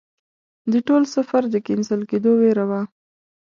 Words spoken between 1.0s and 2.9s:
سفر د کېنسل کېدلو ویره وه.